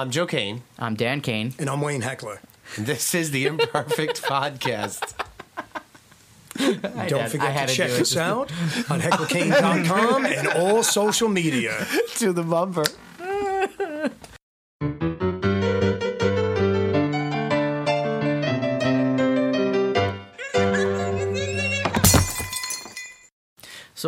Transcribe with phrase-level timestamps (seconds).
[0.00, 0.62] I'm Joe Kane.
[0.78, 1.52] I'm Dan Kane.
[1.58, 2.40] And I'm Wayne Heckler.
[2.78, 5.12] This is the Imperfect Podcast.
[6.56, 8.00] Don't had- forget I had to to check do it.
[8.00, 8.50] us out
[8.90, 11.86] on hecklerkane.com and all social media.
[12.16, 12.84] to the bumper.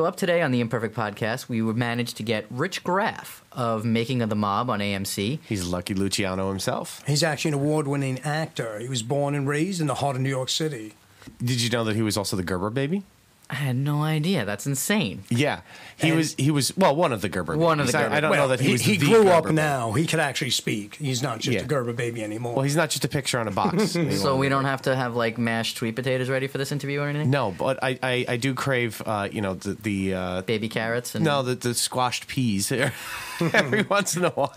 [0.03, 3.85] So up today on the Imperfect Podcast, we were managed to get Rich Graff of
[3.85, 5.39] Making of the Mob on AMC.
[5.49, 7.05] He's Lucky Luciano himself.
[7.07, 8.81] He's actually an award winning actor.
[8.81, 10.95] He was born and raised in the heart of New York City.
[11.39, 13.05] Did you know that he was also the Gerber baby?
[13.53, 14.45] I had no idea.
[14.47, 15.25] That's insane.
[15.29, 15.61] Yeah,
[15.99, 16.35] he And- was.
[16.39, 17.55] He was well, one of the Gerber.
[17.57, 17.95] One of the babies.
[17.95, 18.81] I- Gerber I, don't know that he, he, was.
[18.81, 19.55] he the grew Gerber up baby.
[19.57, 19.93] now.
[19.93, 20.97] He could actually speak.
[20.97, 21.61] He's not just Yeah.
[21.63, 22.55] a Gerber baby anymore.
[22.55, 23.97] Well, he's not just a picture on a box.
[24.23, 27.09] So we don't have to have like mashed sweet potatoes ready for this interview or
[27.09, 27.29] anything.
[27.31, 31.15] No, but I, I, I do crave, uh, you know, the the uh, Baby carrots
[31.15, 32.93] and no the, the squashed peas here.
[33.53, 34.53] every once in a while.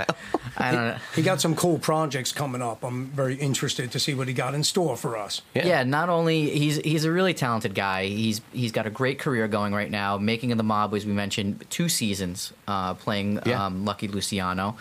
[0.57, 0.97] I don't know.
[1.15, 2.83] he got some cool projects coming up.
[2.83, 5.41] I'm very interested to see what he got in store for us.
[5.55, 5.83] Yeah, Yeah.
[5.83, 8.05] not only he's he's a really talented guy.
[8.05, 10.17] He's he's got a great career going right now.
[10.17, 13.65] Making of the Mob, as we mentioned, two seasons uh, playing Yeah.
[13.65, 14.77] um, Lucky Luciano,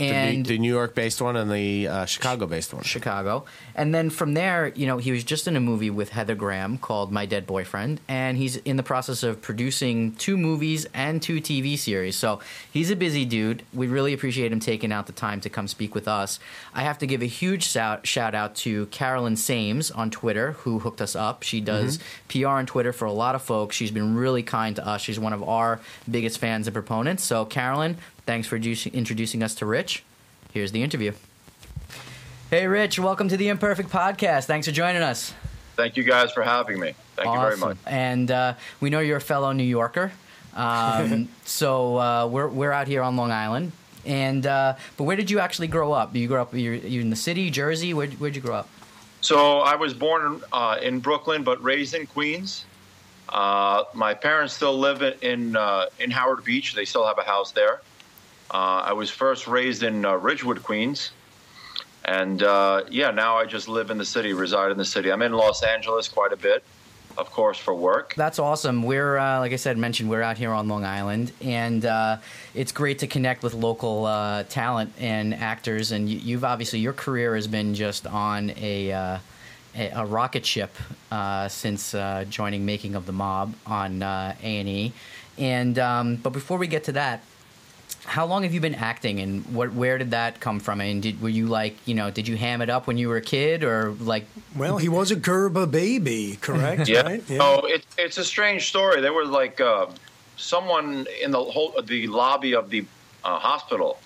[0.00, 2.82] and the New York based one and the uh, Chicago based one.
[2.82, 3.44] Chicago.
[3.74, 6.78] And then from there, you know, he was just in a movie with Heather Graham
[6.78, 11.40] called My Dead Boyfriend, and he's in the process of producing two movies and two
[11.40, 12.16] TV series.
[12.16, 12.40] So
[12.72, 13.62] he's a busy dude.
[13.72, 16.40] We really appreciate him taking out the time to come speak with us.
[16.74, 20.80] I have to give a huge shout, shout out to Carolyn Sames on Twitter, who
[20.80, 21.42] hooked us up.
[21.42, 23.76] She does PR on Twitter for a lot of folks.
[23.76, 25.00] She's been really kind to us.
[25.00, 27.24] She's one of our biggest fans and proponents.
[27.24, 27.96] So, Carolyn,
[28.28, 30.02] thanks for introducing- us to Rich.
[30.52, 31.12] Here's the interview.
[32.50, 34.44] Hey, Rich, welcome to the Imperfect Podcast.
[34.44, 35.32] Thanks for joining us.
[35.76, 36.92] Thank you guys for having me.
[37.16, 37.78] Thank you very much.
[37.86, 40.12] And uh, we know you're a fellow New Yorker.
[40.54, 43.72] Um, so uh, we're, we're out here on Long Island.
[44.04, 46.14] And uh, but where did you actually grow up?
[46.14, 47.94] You grew up you you in the city, Jersey.
[47.94, 48.68] Where where'd you grow up?
[49.22, 52.64] So I was born uh, in Brooklyn, but raised in Queens.
[53.28, 56.74] Uh, my parents still live in in, uh, in Howard Beach.
[56.74, 57.80] They still have a house there.
[58.50, 61.10] Uh, I was first raised in uh, Ridgewood, Queens,
[62.06, 65.12] and uh, yeah, now I just live in the city, reside in the city.
[65.12, 66.64] I'm in Los Angeles quite a bit,
[67.18, 68.14] of course, for work.
[68.16, 68.82] That's awesome.
[68.82, 72.16] We're uh, like I said, mentioned we're out here on Long Island, and uh,
[72.54, 75.92] it's great to connect with local uh, talent and actors.
[75.92, 78.90] And you, you've obviously your career has been just on a.
[78.90, 79.20] A
[79.94, 80.74] a rocket ship
[81.48, 81.94] since
[82.30, 84.92] joining Making of the Mob on A and E,
[85.36, 87.22] and um, but before we get to that,
[88.08, 90.80] how long have you been acting, and what where did that come from?
[90.80, 93.18] And did were you like you know did you ham it up when you were
[93.18, 94.24] a kid, or like
[94.56, 96.88] Well, he was a Gerber baby, correct?
[96.88, 97.02] Yeah.
[97.02, 97.22] Right?
[97.32, 99.02] Oh, it, it's a strange story.
[99.02, 99.86] There was like uh,
[100.36, 102.86] someone in the whole the lobby of the
[103.24, 103.98] uh, hospital,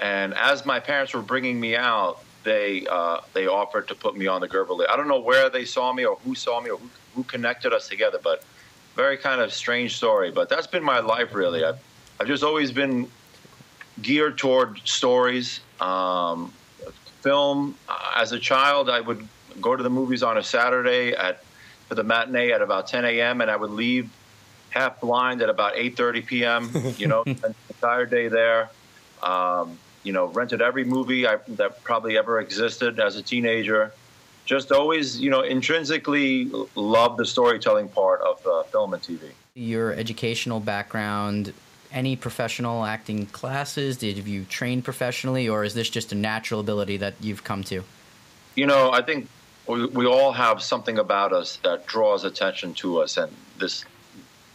[0.00, 4.26] and as my parents were bringing me out, they uh, they offered to put me
[4.26, 4.90] on the Gerber list.
[4.90, 7.72] I don't know where they saw me or who saw me or who, who connected
[7.72, 8.44] us together, but
[8.94, 10.30] very kind of strange story.
[10.30, 11.64] But that's been my life really.
[11.64, 11.78] I've
[12.20, 13.08] I've just always been
[14.00, 15.60] geared toward stories.
[15.80, 16.52] Um,
[17.20, 17.76] film.
[17.88, 19.26] Uh, As a child, I would
[19.60, 21.44] go to the movies on a Saturday at
[21.88, 23.40] for the matinee at about 10 a.m.
[23.40, 24.10] and I would leave
[24.70, 26.94] half blind at about 8:30 p.m.
[26.98, 28.70] You know, spent the entire day there.
[29.22, 33.92] Um, you know, rented every movie I, that probably ever existed as a teenager.
[34.46, 39.30] Just always, you know, intrinsically loved the storytelling part of uh, film and TV.
[39.54, 41.52] your educational background?
[41.92, 43.96] Any professional acting classes?
[43.98, 47.84] Did you train professionally, or is this just a natural ability that you've come to?
[48.54, 49.28] you know, I think
[49.66, 53.84] we, all have something about us that draws attention to us, and this,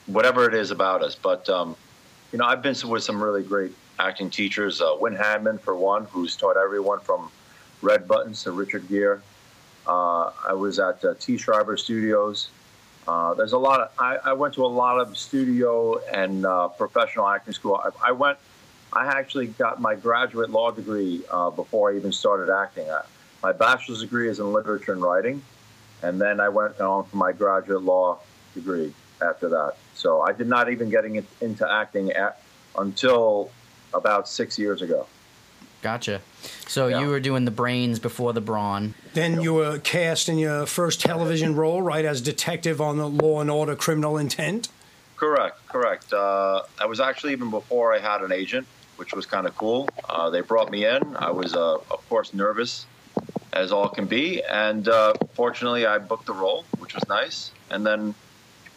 [0.05, 1.15] whatever it is about us.
[1.15, 1.75] But um,
[2.31, 4.81] you know, I've been with some really great acting teachers.
[4.81, 7.31] Uh, Wynn Handman, for one, who's taught everyone from
[7.81, 9.19] Red Buttons to Richard Gere.
[9.87, 11.37] Uh, I was at uh, T.
[11.37, 12.49] Schreiber Studios.
[13.07, 13.91] Uh, there's a lot of.
[13.97, 17.75] I, I went to a lot of studio and uh, professional acting school.
[17.75, 18.37] I, I went.
[18.91, 22.89] I actually got my graduate law degree uh, before I even started acting.
[22.89, 23.03] I,
[23.41, 25.41] my bachelor's degree is in literature and writing,
[26.01, 28.19] and then I went on for my graduate law
[28.53, 29.75] degree after that.
[29.93, 32.41] So I did not even getting into acting at,
[32.77, 33.51] until
[33.93, 35.07] about six years ago.
[35.81, 36.21] Gotcha.
[36.67, 37.01] So Yeah.
[37.01, 38.93] you were doing the brains before the brawn.
[39.13, 43.41] Then you were cast in your first television role, right, as detective on the Law
[43.41, 44.69] and Order Criminal Intent.
[45.15, 46.13] Correct, correct.
[46.13, 49.89] Uh, I was actually even before I had an agent, which was kind of cool.
[50.09, 51.15] Uh, they brought me in.
[51.15, 52.85] I was, uh, of course, nervous
[53.53, 57.51] as all can be, and uh, fortunately, I booked the role, which was nice.
[57.71, 58.13] And then,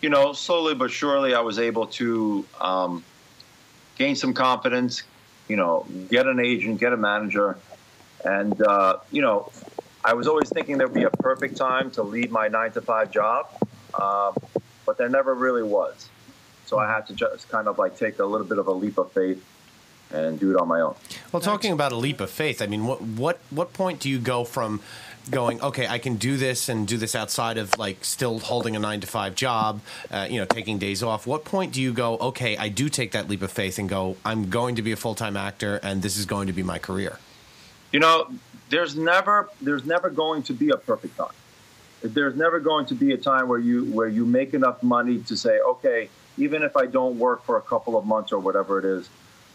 [0.01, 3.05] you know, slowly but surely, I was able to um,
[3.97, 5.03] gain some confidence.
[5.51, 7.59] You know, get an agent, get a manager,
[8.25, 9.51] And uh, you know,
[10.05, 13.11] I was always thinking there'd be a perfect time to leave my nine to five
[13.11, 13.49] job,
[14.01, 14.37] um,
[14.87, 16.09] but there never really was.
[16.67, 18.97] So I had to just kind of like take a little bit of a leap
[18.97, 19.45] of faith
[20.13, 20.95] and do it on my own.
[21.33, 24.21] Well, talking about a leap of faith, I mean, what what what point do you
[24.21, 24.81] go from
[25.29, 28.79] going, okay, I can do this and do this outside of like still holding a
[28.79, 29.81] nine to five job,
[30.11, 31.27] uh, you know, taking days off?
[31.27, 34.17] What point do you go, okay, I do take that leap of faith and go,
[34.25, 36.79] I'm going to be a full time actor and this is going to be my
[36.79, 37.19] career?
[37.93, 38.31] You know,
[38.71, 41.35] there's never there's never going to be a perfect time.
[42.03, 45.37] There's never going to be a time where you where you make enough money to
[45.37, 46.09] say, okay,
[46.39, 49.09] even if I don't work for a couple of months or whatever it is,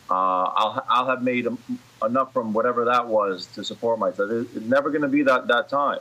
[0.10, 1.48] uh, I'll I'll have made
[2.04, 4.30] enough from whatever that was to support myself.
[4.32, 6.00] It's never going to be that that time.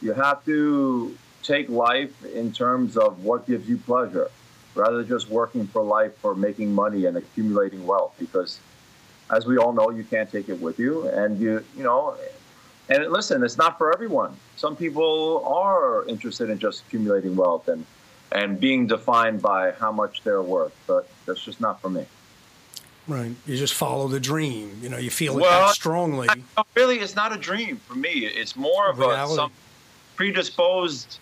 [0.00, 4.30] You have to take life in terms of what gives you pleasure,
[4.74, 8.14] rather than just working for life for making money and accumulating wealth.
[8.18, 8.60] Because,
[9.30, 12.16] as we all know, you can't take it with you, and you you know.
[12.88, 14.36] And listen, it's not for everyone.
[14.56, 17.84] Some people are interested in just accumulating wealth and
[18.32, 22.06] and being defined by how much they're worth, but that's just not for me.
[23.06, 23.32] Right.
[23.46, 24.78] You just follow the dream.
[24.80, 26.28] You know, you feel it Well, that strongly.
[26.74, 28.10] Really, it's not a dream for me.
[28.26, 29.52] It's more of a some
[30.16, 31.18] predisposed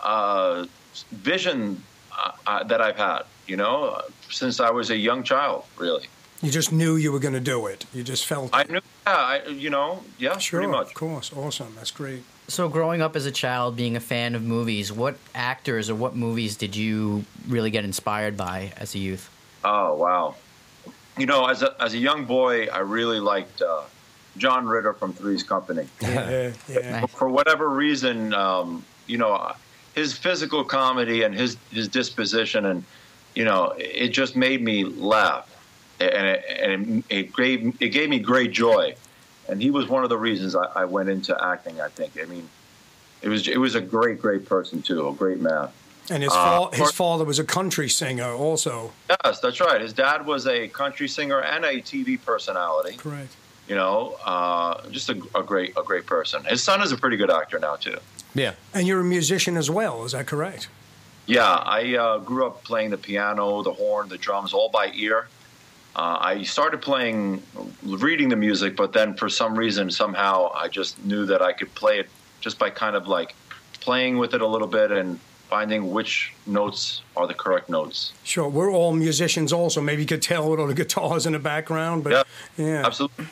[0.00, 0.66] uh,
[1.12, 1.82] vision
[2.12, 3.22] uh, uh, that I've had.
[3.46, 5.64] You know, uh, since I was a young child.
[5.76, 6.06] Really,
[6.40, 7.84] You just knew you were going to do it.
[7.92, 8.70] You just felt I it.
[8.70, 8.80] knew.
[9.06, 10.88] Yeah, I, you know, yeah, Sure, pretty much.
[10.88, 11.32] of course.
[11.32, 11.74] Awesome.
[11.76, 12.22] That's great.
[12.48, 16.16] So, growing up as a child, being a fan of movies, what actors or what
[16.16, 19.28] movies did you really get inspired by as a youth?
[19.64, 20.34] Oh wow!
[21.20, 23.82] You know, as a as a young boy, I really liked uh,
[24.38, 25.86] John Ritter from Three's Company.
[26.00, 27.00] Yeah, yeah.
[27.00, 27.10] Nice.
[27.10, 29.52] for whatever reason, um, you know,
[29.94, 32.84] his physical comedy and his his disposition, and
[33.34, 35.46] you know, it just made me laugh,
[36.00, 38.94] and it, and it, it gave it gave me great joy,
[39.46, 41.82] and he was one of the reasons I, I went into acting.
[41.82, 42.18] I think.
[42.18, 42.48] I mean,
[43.20, 45.68] it was it was a great great person too, a great man.
[46.10, 48.92] And his, Uh, fa- his for- father was a country singer also.
[49.24, 49.80] Yes, that's right.
[49.80, 52.96] His dad was a country singer and a TV personality.
[52.96, 53.32] Correct.
[53.68, 56.42] You know, uh, just a, a great a great person.
[56.44, 57.98] His son is a pretty good actor now too.
[58.34, 58.52] Yeah.
[58.74, 60.04] And you're a musician as well.
[60.04, 60.68] Is that correct?
[61.26, 65.28] Yeah, I uh, grew up playing the piano, the horn, the drums, all by ear.
[65.94, 67.42] Uh, I started playing,
[67.84, 71.72] reading the music, but then for some reason, somehow, I just knew that I could
[71.74, 72.08] play it
[72.40, 73.34] just by kind of like
[73.80, 75.18] playing with it a little bit and
[75.50, 78.12] finding which notes are the correct notes.
[78.24, 78.48] Sure.
[78.48, 79.80] We're all musicians also.
[79.80, 82.04] Maybe you could tell with all the guitars in the background.
[82.04, 82.22] But Yeah,
[82.56, 82.86] yeah.
[82.86, 83.26] Absolutely.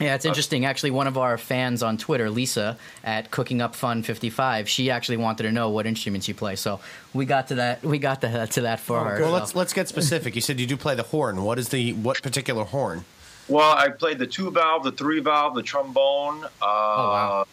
[0.00, 0.64] Yeah, it's interesting.
[0.64, 5.18] Actually, one of our fans on Twitter, Lisa at Cooking Up Fun 55, she actually
[5.18, 6.56] wanted to know what instruments you play.
[6.56, 6.80] So
[7.12, 7.82] we got to that.
[7.84, 9.20] We got to, to that for Oh, her.
[9.20, 10.34] Well, so- let's let's get specific.
[10.34, 11.44] You said you do play the horn.
[11.44, 13.04] What is the what particular horn?
[13.46, 16.44] Well, I played the two valve, the three valve, the trombone.
[16.44, 17.46] Uh, Oh, wow.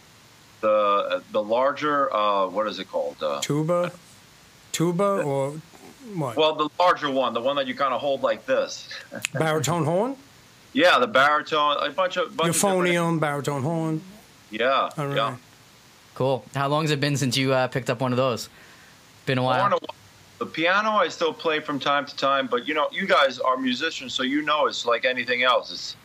[0.62, 3.22] The the larger, uh, what is it called?
[3.22, 3.92] Uh, Tuba?
[4.72, 5.52] Tuba or
[6.14, 6.36] what?
[6.38, 8.90] well, the larger one, the one that you kind of hold like this.
[9.34, 10.16] baritone horn?
[10.74, 14.02] Yeah, the baritone, a bunch of bunch of different- Euphonium, baritone horn.
[14.50, 15.16] Yeah, All right.
[15.16, 15.36] yeah.
[16.16, 16.46] cool.
[16.56, 18.48] How long has it been since you uh, picked up one of those?
[19.26, 19.60] Been a while.
[19.70, 19.74] Horn,
[20.40, 23.58] The piano I still play from time to time, but you know, you guys are
[23.58, 25.70] musicians, so you know it's like anything else.
[25.72, 25.97] It's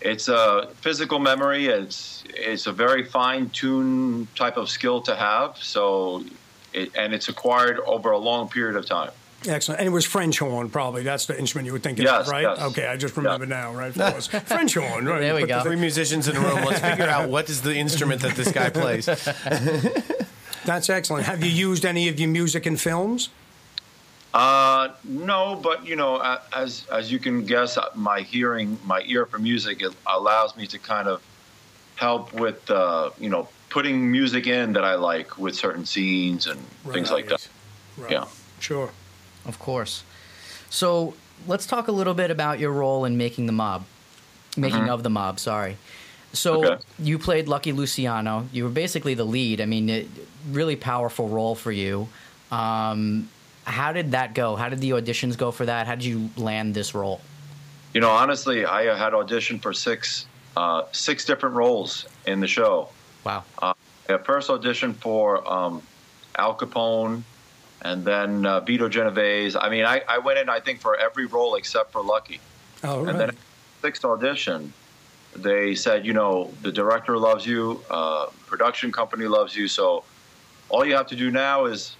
[0.00, 1.66] it's a physical memory.
[1.66, 5.56] It's it's a very fine tuned type of skill to have.
[5.58, 6.24] So,
[6.72, 9.10] it, and it's acquired over a long period of time.
[9.46, 9.80] Excellent.
[9.80, 11.04] And it was French horn, probably.
[11.04, 12.42] That's the instrument you were thinking Yes, of, right?
[12.42, 12.60] yes.
[12.60, 13.96] Okay, I just remember now, right?
[13.96, 14.26] Of course.
[14.26, 15.20] French horn, right?
[15.20, 15.62] There we Put the go.
[15.62, 16.64] Three musicians in a room.
[16.64, 19.06] Let's figure out what is the instrument that this guy plays.
[20.64, 21.26] That's excellent.
[21.26, 23.30] Have you used any of your music in films?
[24.34, 29.24] Uh, no, but you know, as as you can guess, uh, my hearing, my ear
[29.26, 31.22] for music, it allows me to kind of
[31.96, 36.60] help with, uh, you know, putting music in that I like with certain scenes and
[36.92, 37.48] things like that.
[37.96, 38.12] Right.
[38.12, 38.26] Yeah.
[38.60, 38.90] Sure.
[39.46, 40.04] Of course.
[40.70, 41.14] So
[41.46, 43.84] let's talk a little bit about your role in making the mob,
[44.56, 45.40] making of the mob.
[45.40, 45.76] Sorry.
[46.32, 46.82] So Okay.
[46.98, 48.46] you played Lucky Luciano.
[48.52, 49.60] You were basically the lead.
[49.60, 50.08] I mean, it,
[50.50, 52.08] really powerful role for you.
[52.52, 53.28] Um,
[53.68, 54.56] how did that go?
[54.56, 55.86] How did the auditions go for that?
[55.86, 57.20] How did you land this role?
[57.94, 62.88] You know, honestly, I had auditioned for six uh, six different roles in the show.
[63.24, 63.44] Wow.
[63.60, 63.74] I
[64.24, 65.82] first auditioned for um,
[66.36, 67.22] Al Capone,
[67.82, 69.54] and then uh, Vito Genovese.
[69.54, 72.40] I mean, I, I went in, I think, for every role except for Lucky.
[72.82, 73.10] Oh, right.
[73.10, 73.30] And then
[73.82, 74.72] sixth audition,
[75.36, 80.04] they said, you know, the director loves you, uh, production company loves you, so
[80.68, 81.94] all you have to do now is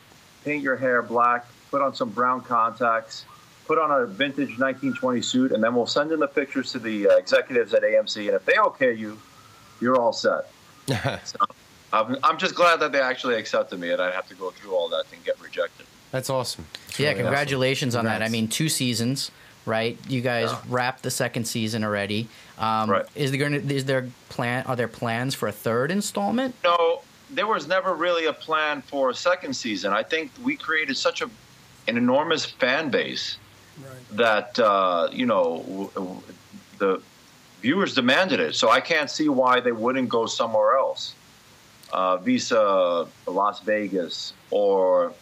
[0.44, 3.24] paint your hair black, put on some brown contacts,
[3.66, 7.08] put on a vintage 1920 suit, and then we'll send in the pictures to the
[7.08, 9.18] uh, executives at AMC, and if they okay you,
[9.80, 10.50] you're all set.
[11.24, 11.38] so,
[11.92, 14.74] I'm, I'm just glad that they actually accepted me, and I have to go through
[14.74, 15.86] all that and get rejected.
[16.10, 16.66] That's awesome.
[16.86, 18.22] That's yeah, really congratulations on that.
[18.22, 19.30] I mean, two seasons,
[19.66, 19.98] right?
[20.08, 20.60] You guys Yeah.
[20.68, 22.28] wrapped the second season already.
[22.58, 23.06] Um, Right.
[23.14, 24.64] Is there going to is there plan?
[24.66, 26.54] Are there plans for a third installment?
[26.64, 29.92] No, there was never really a plan for a second season.
[29.92, 31.28] I think we created such a
[31.88, 33.38] an enormous fan base
[33.80, 34.16] Right.
[34.16, 36.22] that uh, you know w- w-
[36.78, 37.00] the
[37.62, 38.56] viewers demanded it.
[38.56, 41.14] So I can't see why they wouldn't go somewhere else,
[41.92, 45.12] uh, Visa, Las Vegas, or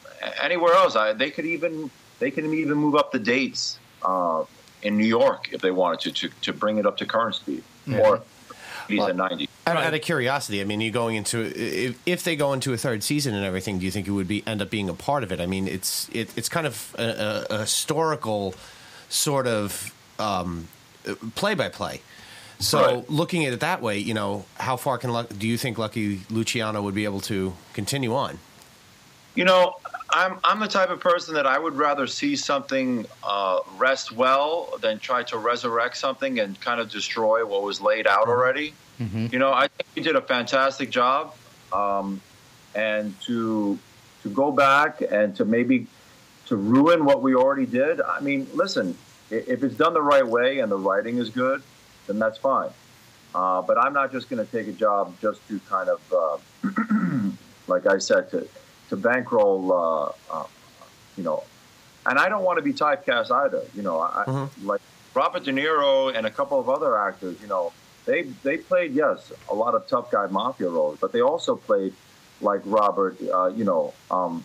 [0.40, 0.96] anywhere else.
[0.96, 4.44] I, they could even they could even move up the dates uh,
[4.82, 7.62] in New York if they wanted to to, to bring it up to current speed
[7.92, 8.22] or
[8.88, 9.48] 80s and 90s.
[9.66, 12.76] Out, out of curiosity, I mean, you going into if, if they go into a
[12.76, 15.22] third season and everything, do you think you would be end up being a part
[15.22, 15.40] of it?
[15.40, 18.54] I mean, it's it, it's kind of a, a, a historical
[19.08, 19.94] sort of
[21.34, 22.00] play by play.
[22.58, 23.10] So Right.
[23.10, 26.80] looking at it that way, you know, how far can do you think Lucky Luciano
[26.82, 28.38] would be able to continue on?
[29.34, 29.74] You know,
[30.10, 34.78] I'm I'm the type of person that I would rather see something uh, rest well
[34.80, 38.74] than try to resurrect something and kind of destroy what was laid out already.
[39.32, 41.34] You know, I think he did a fantastic job,
[41.72, 42.20] um,
[42.74, 43.78] and to
[44.22, 45.86] to go back and to maybe
[46.46, 48.00] to ruin what we already did.
[48.00, 48.96] I mean, listen,
[49.30, 51.62] if it's done the right way and the writing is good,
[52.06, 52.70] then that's fine.
[53.34, 57.30] Uh, but I'm not just going to take a job just to kind of, uh,
[57.66, 58.48] like I said, to
[58.90, 60.44] to bankroll, uh, uh,
[61.16, 61.42] you know.
[62.08, 63.62] And I don't want to be typecast either.
[63.74, 64.80] You know, I, like
[65.14, 67.36] Robert De Niro and a couple of other actors.
[67.40, 67.72] You know,
[68.04, 71.92] they they played yes a lot of tough guy mafia roles, but they also played
[72.40, 73.16] like Robert.
[73.22, 74.44] Uh, you know, um,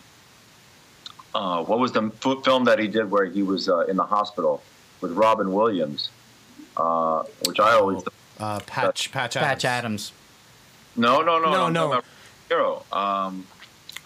[1.34, 4.04] uh, what was the f- film that he did where he was uh, in the
[4.04, 4.62] hospital
[5.00, 6.10] with Robin Williams,
[6.76, 8.02] uh, which I always
[8.40, 9.46] Uh, Patch Patch Adams.
[9.48, 10.12] Patch Adams.
[10.96, 11.80] no no no No, I'm no.
[11.92, 12.04] talking about
[12.48, 12.84] Hero.
[12.92, 13.46] Um,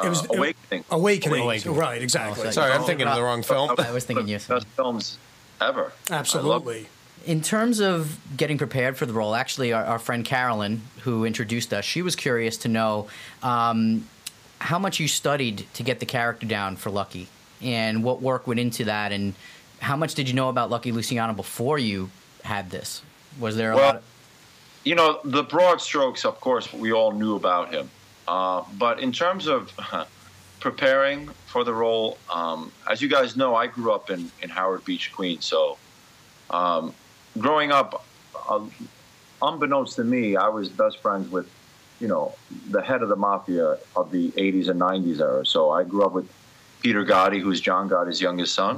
[0.02, 0.84] It was uh, Awakening.
[0.90, 1.42] Awakening.
[1.42, 1.76] Awakening.
[1.76, 2.48] Right, exactly.
[2.48, 3.70] Oh, Sorry, I'm thinking of the wrong film.
[3.78, 4.38] I was thinking you.
[4.48, 5.18] Best films
[5.60, 5.92] ever.
[6.10, 6.88] Absolutely.
[7.24, 11.72] In terms of getting prepared for the role, actually, our, our friend Carolyn, who introduced
[11.72, 13.08] us, she was curious to know
[13.42, 14.06] um,
[14.60, 17.28] how much you studied to get the character down for Lucky,
[17.60, 19.34] and what work went into that, and
[19.80, 22.10] how much did you know about Lucky Luciano before you
[22.44, 23.02] had this?
[23.40, 23.96] Was there a Well, lot?
[23.96, 24.02] Of,
[24.84, 27.90] you know, the broad strokes, of course, we all knew about him.
[28.26, 29.72] Uh, but in terms of
[30.60, 34.84] preparing for the role, um, as you guys know, I grew up in, in Howard
[34.84, 35.44] Beach, Queens.
[35.44, 35.78] So
[36.50, 36.94] um,
[37.38, 38.04] growing up,
[38.48, 38.64] uh,
[39.42, 41.48] unbeknownst to me, I was best friends with,
[42.00, 42.34] you know,
[42.70, 45.46] the head of the mafia of the 80s and 90s era.
[45.46, 46.28] So I grew up with
[46.80, 48.76] Peter Gotti, who's John Gotti's youngest son.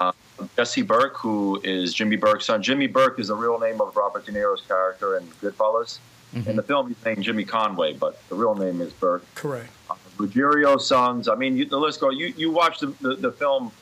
[0.00, 0.12] Uh,
[0.56, 2.62] Jesse Burke, who is Jimmy Burke's son.
[2.62, 5.98] Jimmy Burke is the real name of Robert De Niro's character in Goodfellas.
[6.34, 9.24] In the film, he's named Jimmy Conway, but the real name is Burke.
[9.34, 9.70] Correct.
[10.18, 11.28] Ruggiero's sons.
[11.28, 12.16] I mean, you, the list goes.
[12.16, 13.72] You you watch the the, the film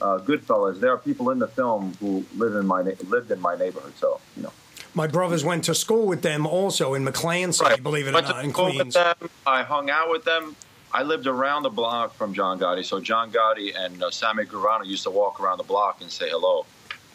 [0.00, 0.80] uh, Goodfellas.
[0.80, 3.94] There are people in the film who live in my lived in my neighborhood.
[3.96, 4.52] So you know,
[4.94, 8.26] My brothers went to school with them also in McLean City, believe it or Went
[8.26, 8.94] to not, in school with Queens.
[8.94, 9.16] them.
[9.46, 10.54] I hung out with them.
[10.92, 12.84] I lived around the block from John Gotti.
[12.84, 16.30] So John Gotti and uh, Sammy Gravano used to walk around the block and say
[16.30, 16.64] hello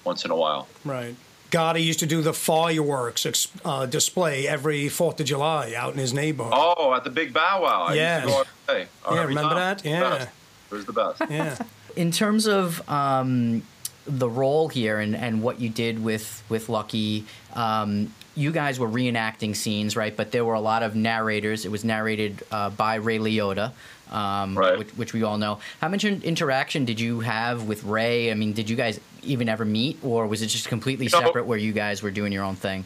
[0.04, 0.68] once in a while.
[0.86, 1.16] Right.
[1.54, 6.00] Gotti used to do the fireworks ex- uh, display every Fourth of July out in
[6.00, 6.54] his neighborhood.
[6.56, 7.84] Oh, at the Big Bow Wow.
[7.90, 8.24] I Yeah.
[8.24, 8.90] used to go every day.
[9.06, 9.78] Oh, Yeah, remember time.
[9.78, 9.86] that?
[9.86, 10.00] Yeah.
[10.10, 10.30] Best.
[10.72, 11.22] It was the best.
[11.30, 11.58] Yeah.
[11.96, 13.62] in terms of um,
[14.08, 18.90] the role here and, and what you did with with Lucky, um, you guys were
[18.90, 20.18] reenacting scenes, right?
[20.18, 21.66] But there were a lot of narrators.
[21.66, 23.74] It was narrated uh, by Ray Liotta,
[24.14, 24.78] um, Right.
[24.78, 25.60] which, which we all know.
[25.82, 28.32] How much interaction did you have with Ray?
[28.32, 31.20] I mean, did you guys even ever meet, or was it just completely No.
[31.20, 32.86] separate where you guys were doing your own thing?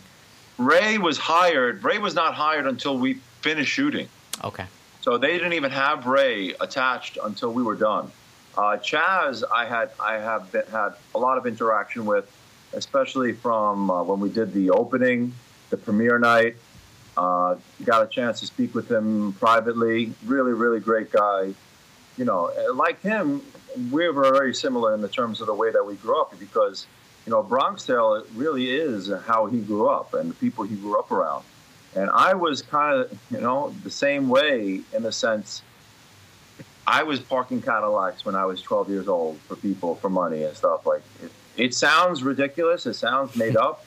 [0.58, 1.84] Ray was hired.
[1.84, 4.08] Ray was not hired until we finished shooting.
[4.44, 4.66] Okay.
[5.02, 8.12] So they didn't even have Ray attached until we were done.
[8.58, 12.26] Uh, Chazz, I had I have been, had a lot of interaction with,
[12.74, 15.34] especially from uh, when we did the opening,
[15.70, 16.56] the premiere night.
[17.18, 20.14] Uh, got a chance to speak with him privately.
[20.26, 21.54] Really, really great guy.
[22.16, 23.42] You know, uh, like him,
[23.92, 26.86] we were very similar in the terms of the way that we grew up because,
[27.26, 31.00] you know, Bronx Tale really is how he grew up and the people he grew
[31.00, 31.44] up around.
[31.96, 35.64] And I was kind of, you know, the same way in the sense
[36.86, 40.56] I was parking Cadillacs when I was 12 years old for people for money and
[40.56, 40.86] stuff.
[40.86, 43.84] Like it, it sounds ridiculous, it sounds made up,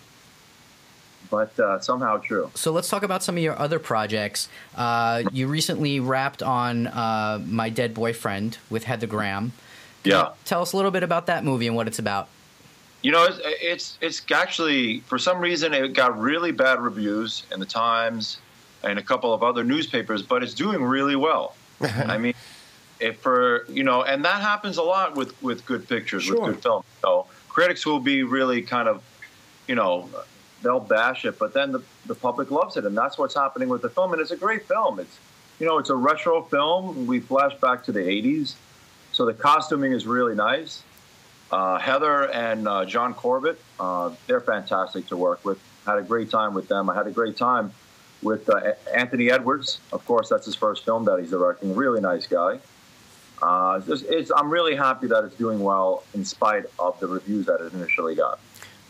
[1.31, 2.51] but uh, somehow true.
[2.55, 4.49] So let's talk about some of your other projects.
[4.77, 9.53] Uh, you recently wrapped on uh, My Dead Boyfriend with Heather Graham.
[10.05, 10.31] Yeah.
[10.45, 12.29] Tell us a little bit about that movie and what it's about.
[13.03, 17.59] You know, it's, it's it's actually for some reason it got really bad reviews in
[17.61, 18.39] the Times
[18.83, 21.55] and a couple of other newspapers, but it's doing really well.
[21.81, 22.35] I mean,
[22.99, 26.41] if for you know, and that happens a lot with with good pictures, Sure.
[26.43, 26.85] with good films.
[27.01, 29.03] So critics will be really kind of,
[29.67, 30.09] you know,
[30.63, 33.83] they'll bash it, but then the the public loves it, and that's what's happening with
[33.83, 34.13] the film.
[34.13, 35.01] And it's a great film.
[35.01, 35.19] It's
[35.59, 37.07] you know, it's a retro film.
[37.07, 38.55] We flash back to the '80s,
[39.13, 40.83] so the costuming is really nice.
[41.51, 45.59] Uh, Heather and uh, John Corbett, uh, they're fantastic to work with.
[45.85, 46.89] Had a great time with them.
[46.89, 47.73] I had a great time
[48.23, 49.81] with uh, Anthony Edwards.
[49.93, 51.75] Of course, that's his first film that he's directing.
[51.75, 52.61] Really nice guy.
[53.43, 57.47] Uh, it's it's, I'm really happy that it's doing well in spite of the reviews
[57.47, 58.39] that it initially got.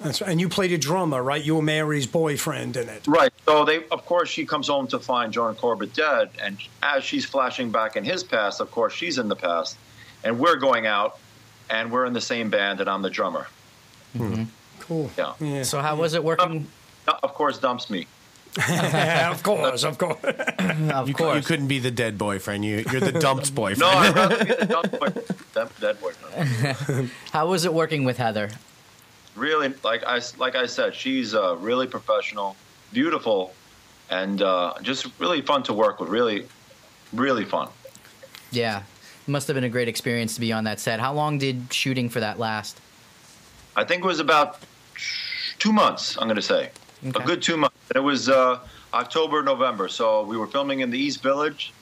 [0.00, 0.30] That's right.
[0.30, 1.42] And you played a drummer, right?
[1.44, 3.06] You were Mary's boyfriend in it.
[3.06, 3.32] Right.
[3.46, 7.24] So they, of course, she comes home to find John Corbett dead, and as she's
[7.24, 9.76] flashing back in his past, of course, she's in the past,
[10.24, 11.18] and we're going out,
[11.68, 13.46] and we're in the same band, and I'm the drummer.
[14.80, 15.10] Cool.
[15.16, 15.34] Yeah.
[15.38, 15.62] Yeah.
[15.62, 16.66] So how was it working?
[17.06, 18.06] Uh, Of course, dumps me.
[18.58, 20.18] Yeah, of course, of course.
[20.24, 22.64] Of You, cou- you couldn't be the dead boyfriend.
[22.64, 23.80] You, you're the dumps boyfriend.
[23.80, 25.08] No, I'd rather be the dump boy.
[25.54, 27.10] That, that boyfriend.
[27.32, 28.50] How was it working with Heather?
[29.40, 32.56] Really, like I like I said, she's uh, really professional,
[32.92, 33.54] beautiful,
[34.10, 36.10] and uh, just really fun to work with.
[36.10, 36.46] Really,
[37.14, 37.68] really fun.
[38.52, 38.82] Yeah,
[39.26, 41.00] must have been a great experience to be on that set.
[41.00, 42.78] How long did shooting for that last?
[43.76, 44.58] I think it was about
[45.58, 46.18] two months.
[46.18, 46.68] I'm going to say
[47.06, 47.22] Okay.
[47.22, 47.76] a good two months.
[47.94, 48.58] It was uh,
[48.92, 49.88] October, November.
[49.88, 51.72] So we were filming in the East Village.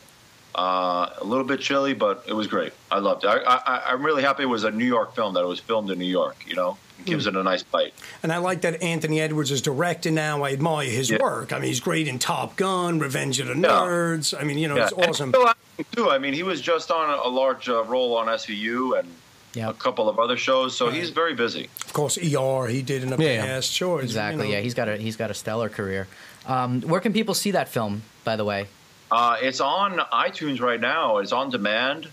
[0.55, 2.73] Uh, a little bit chilly, but it was great.
[2.91, 3.29] I loved it.
[3.29, 5.91] I, I, I'm really happy it was a New York film that it was filmed
[5.91, 6.37] in New York.
[6.47, 7.37] You know, gives Hmm.
[7.37, 7.95] it a nice bite.
[8.23, 10.43] And I like that Anthony Edwards is directing now.
[10.43, 11.19] I admire his Yeah.
[11.21, 11.53] work.
[11.53, 13.69] I mean, he's great in Top Gun, Revenge of the Yeah.
[13.69, 14.39] Nerds.
[14.39, 15.31] I mean, you know, it's awesome.
[15.31, 16.11] still acting, too.
[16.11, 19.09] I mean, he was just on a, a large uh, role on SVU and
[19.57, 21.69] a couple of other shows, so he's very busy.
[21.85, 23.45] Of course, ER he did in the Yeah, yeah.
[23.47, 23.73] past.
[23.73, 24.45] Sure, it's, you Exactly.
[24.49, 26.07] know, Yeah, he's got a he's got a stellar career.
[26.47, 28.03] Um, where can people see that film?
[28.25, 28.67] By the way.
[29.11, 31.17] Uh, it's on iTunes right now.
[31.19, 32.09] It's on demand.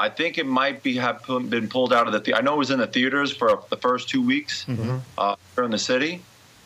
[0.00, 2.20] I think it might be have been pulled out of the.
[2.20, 4.96] The- I know it was in the theaters for the first two weeks Mm-hmm.
[5.18, 6.22] uh, here in the city,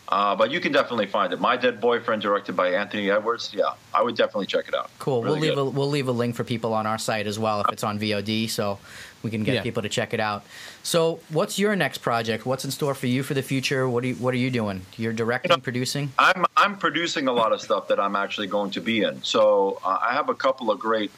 [0.08, 1.40] uh, but you can definitely find it.
[1.40, 3.50] My Dead Boyfriend, directed by Anthony Edwards.
[3.52, 4.90] Yeah, I would definitely check it out.
[5.00, 5.22] Cool.
[5.24, 7.60] Really we'll leave a we'll leave a link for people on our site as well
[7.62, 8.78] if it's on VOD, so
[9.24, 9.62] we can get Yeah.
[9.62, 10.44] people to check it out.
[10.82, 12.44] So, what's your next project?
[12.46, 13.88] What's in store for you for the future?
[13.88, 14.82] What are you, what are you doing?
[14.96, 16.12] You're directing, producing.
[16.18, 19.22] I'm I'm producing a lot of stuff that I'm actually going to be in.
[19.24, 21.10] So uh, I have a couple of great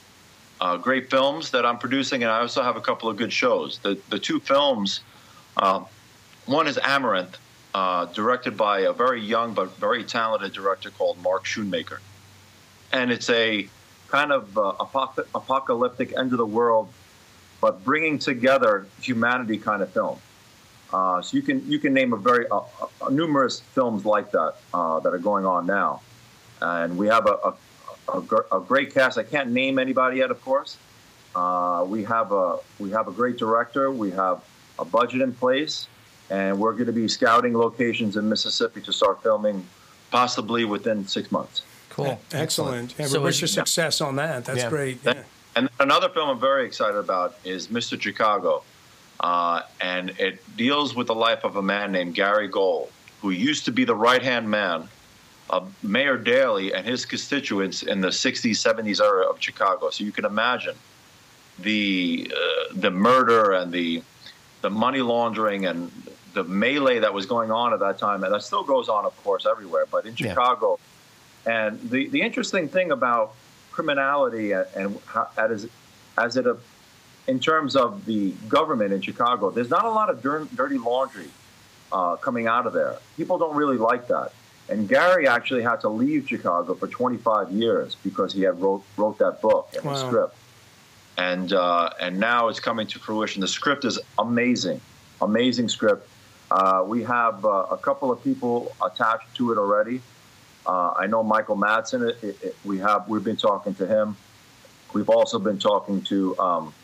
[0.61, 3.79] uh, great films that I'm producing, and I also have a couple of good shows.
[3.79, 5.01] The the two films,
[5.57, 5.85] uh,
[6.47, 7.39] one is Amaranth,
[7.75, 11.99] uh, directed by a very young but very talented director called Mark Schoonmaker,
[12.93, 13.69] and it's a
[14.09, 16.89] kind of uh, apoc- apocalyptic end of the world,
[17.61, 20.19] but bringing together humanity kind of film.
[20.93, 22.61] Uh, so you can you can name a very uh,
[23.11, 26.01] numerous films like that that are going on now,
[26.63, 27.55] and we have a, a,
[28.09, 28.21] a,
[28.57, 29.19] a great cast.
[29.19, 30.77] I can't name anybody yet, of course.
[31.35, 33.91] Uh, we have a we have a great director.
[33.91, 34.43] We have
[34.79, 35.87] a budget in place,
[36.31, 39.67] and we're going to be scouting locations in Mississippi to start filming,
[40.11, 41.63] possibly within six months.
[41.91, 42.21] Cool.
[42.33, 42.95] Excellent.
[42.99, 44.45] Yeah, So we wish is- you success on that.
[44.45, 44.69] That's Yeah.
[44.71, 44.99] great.
[45.05, 45.23] Yeah.
[45.55, 48.01] And another film I'm very excited about is Mr.
[48.01, 48.63] Chicago.
[49.19, 52.91] Uh, and it deals with the life of a man named Gary Gold,
[53.23, 54.91] who used to be the right hand man
[55.51, 59.91] of Mayor Daley and his constituents in the 60s, 70s era of Chicago.
[59.91, 60.75] So you can imagine
[61.59, 64.03] the, uh, the murder and the,
[64.63, 65.91] the money laundering and
[66.35, 68.25] the melee that was going on at that time.
[68.25, 69.87] And that still goes on, of course, everywhere.
[69.91, 70.31] But in Yeah.
[70.31, 70.79] Chicago,
[71.47, 73.35] and the, the interesting thing about
[73.71, 75.69] criminality and, and how, as,
[76.19, 76.55] as it, uh,
[77.29, 81.29] in terms of the government in Chicago, there's not a lot of dir- dirty laundry
[81.93, 82.97] uh, coming out of there.
[83.17, 84.33] People don't really like that.
[84.69, 89.19] And Gary actually had to leave Chicago for 25 years because he had wrote, wrote
[89.19, 90.35] that book and the script.
[91.19, 93.41] And, uh, and now it's coming to fruition.
[93.41, 94.81] The script is amazing,
[95.21, 96.09] amazing script.
[96.51, 100.01] Uh, we have uh, a couple of people attached to it already.
[100.67, 102.09] Uh, I know Michael Madsen.
[102.11, 104.17] It, it, it- we have we've been talking to him.
[104.93, 106.75] We've also been talking to um,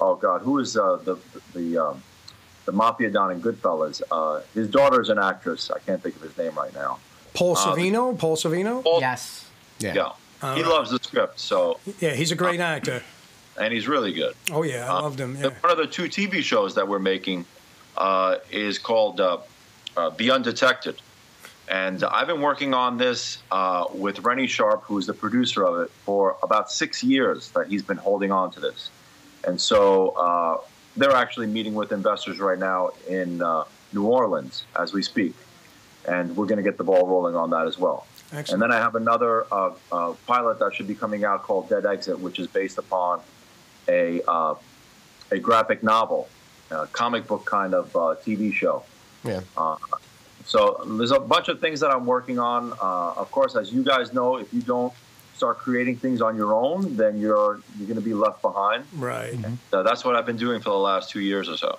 [0.00, 1.16] oh God, who is uh, the
[1.54, 2.02] the um,
[2.64, 4.02] the mafia don in Goodfellas?
[4.10, 5.70] Uh, his daughter is an actress.
[5.70, 6.98] I can't think of his name right now.
[7.34, 8.18] Paul Uh, Sorvino.
[8.18, 8.82] Paul Sorvino.
[8.82, 9.46] Paul- Yes.
[9.80, 9.94] Yeah.
[10.42, 11.40] Yeah, he loves the script.
[11.40, 13.02] So Yeah, he's a great actor.
[13.58, 14.34] and he's really good.
[14.52, 15.36] Oh yeah, I Uh, loved him.
[15.36, 15.50] Yeah.
[15.60, 17.44] One of the two TV shows that we're making
[17.96, 19.38] uh, is called uh,
[19.96, 21.00] uh, The Undetected.
[21.68, 25.90] And I've been working on this uh, with Rennie Sharp, who's the producer of it,
[26.04, 28.90] for about six years that he's been holding on to this.
[29.46, 30.58] And so uh,
[30.96, 35.34] they're actually meeting with investors right now in uh, New Orleans as we speak,
[36.06, 38.06] and we're going to get the ball rolling on that as well.
[38.32, 38.50] Excellent.
[38.50, 41.86] And then I have another uh, uh, pilot that should be coming out called Dead
[41.86, 43.20] Exit, which is based upon
[43.88, 44.54] a uh,
[45.30, 46.28] a graphic novel,
[46.70, 48.82] a comic book kind of uh, TV show.
[49.24, 49.40] Yeah.
[50.46, 52.72] So there's a bunch of things that I'm working on.
[52.72, 54.92] Uh, of course, as you guys know, if you don't
[55.34, 58.84] start creating things on your own, then you're you're going to be left behind.
[58.96, 59.36] right.
[59.70, 61.78] So that's what I've been doing for the last two years or so.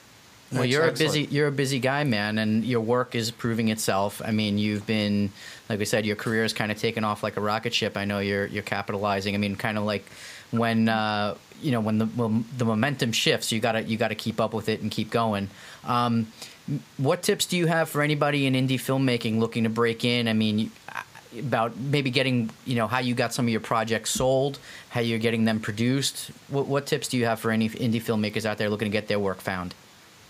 [0.52, 3.70] Well, That's you're a busy you're a busy guy, man, and your work is proving
[3.70, 4.22] itself.
[4.24, 5.32] I mean, you've been
[5.70, 7.98] like we said, your career has kind of taken off like a rocket ship.
[7.98, 9.34] I know you're you're capitalizing.
[9.34, 10.06] I mean, kind of like
[10.52, 14.40] when uh, you know when the when the momentum shifts, you gotta you gotta keep
[14.40, 15.50] up with it and keep going.
[15.84, 16.32] Um,
[16.98, 20.28] what tips do you have for anybody in indie filmmaking looking to break in?
[20.28, 20.72] I mean.
[21.40, 25.20] About maybe getting you know how you got some of your projects sold, how you're
[25.20, 26.32] getting them produced.
[26.48, 29.08] What, what tips do you have for any indie filmmakers out there looking to get
[29.08, 29.74] their work found?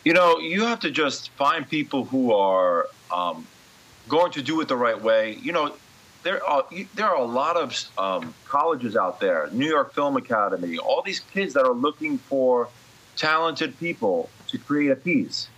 [0.04, 3.48] You know, you have to just find people who are um,
[4.08, 5.34] going to do it the right way.
[5.42, 5.76] You know,
[6.24, 6.66] there are
[6.96, 11.20] there are a lot of um, colleges out there, New York Film Academy, all these
[11.20, 12.68] kids that are looking for
[13.16, 15.50] talented people to create a piece.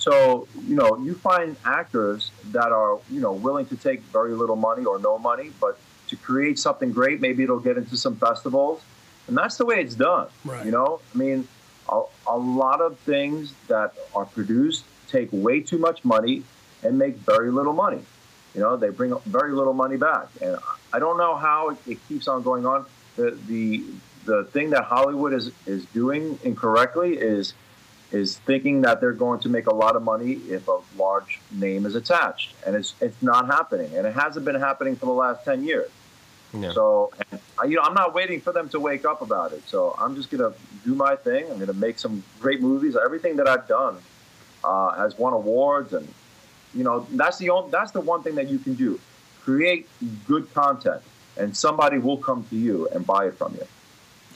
[0.00, 4.56] So you know, you find actors that are you know willing to take very little
[4.56, 7.20] money or no money, but to create something great.
[7.20, 8.80] Maybe it'll get into some festivals,
[9.28, 10.28] and that's the way it's done.
[10.42, 10.64] Right.
[10.64, 11.46] You know, I mean,
[11.90, 16.44] a, a lot of things that are produced take way too much money
[16.82, 18.02] and make very little money.
[18.54, 20.56] You know, they bring very little money back, and
[20.94, 22.86] I don't know how it, it keeps on going on.
[23.16, 23.84] The the
[24.24, 27.52] the thing that Hollywood is is doing incorrectly is
[28.12, 31.86] is thinking that they're going to make a lot of money if a large name
[31.86, 35.44] is attached, and it's it's not happening, and it hasn't been happening for the last
[35.44, 35.90] ten years.
[36.72, 39.62] So, and, I- you know, I'm not waiting for them to wake up about it.
[39.68, 40.52] So I'm just gonna
[40.84, 41.48] do my thing.
[41.50, 42.96] I'm gonna make some great movies.
[42.96, 43.98] Everything that I've done
[44.64, 46.12] uh, has won awards, and
[46.74, 48.98] you know, that's the only, that's the one thing that you can do:
[49.42, 49.88] create
[50.26, 51.02] good content,
[51.36, 53.66] and somebody will come to you and buy it from you.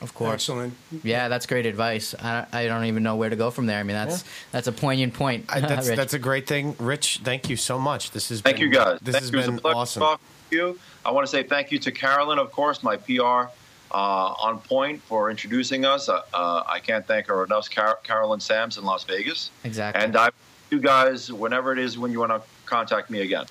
[0.04, 0.34] Of course.
[0.34, 0.74] Excellent.
[1.02, 2.14] Yeah, that's great advice.
[2.14, 3.80] I, I don't even know where to go from there.
[3.80, 5.46] I mean, that's that's a poignant point.
[5.48, 7.20] I, that's that's a great thing, Rich.
[7.24, 8.10] Thank you so much.
[8.10, 9.00] This has Thank been, you guys.
[9.00, 9.38] This thank has you.
[9.38, 10.00] It was been a pleasure awesome.
[10.02, 10.78] talking to you.
[11.06, 13.48] I want to say thank you to Carolyn, of course, my PR
[13.90, 16.08] uh, on point for introducing us.
[16.10, 19.50] Uh, uh, I can't thank her enough, Car- Carolyn Sams in Las Vegas.
[19.64, 20.04] exactly.
[20.04, 20.28] And I,
[20.70, 23.46] you guys, whenever it is when you want to contact me again.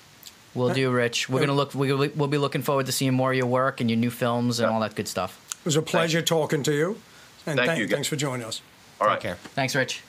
[0.54, 1.28] we'll do, Rich.
[1.28, 1.74] We're gonna look.
[1.74, 4.60] We'll, we'll be looking forward to seeing more of your work and your new films
[4.60, 4.74] and Yeah.
[4.74, 5.40] all that good stuff.
[5.64, 7.00] It was a pleasure talking to you.
[7.46, 7.94] And Thank thank- you, guys.
[7.94, 8.60] thanks for joining us.
[9.00, 9.14] All right.
[9.14, 9.36] Take care.
[9.54, 10.02] Thanks, Rich.